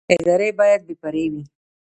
[0.15, 1.43] ادارې باید بې پرې وي